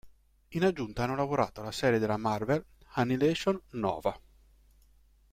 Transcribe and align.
In 0.47 0.63
aggiunta 0.63 1.03
hanno 1.03 1.13
lavorato 1.15 1.61
alla 1.61 1.71
serie 1.71 1.99
della 1.99 2.17
Marvel 2.17 2.65
"Annihilation: 2.93 3.61
Nova". 3.73 4.19